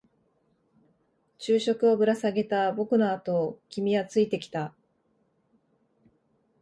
[1.37, 4.73] 昼食をぶら下げた僕のあとを君はついてきた。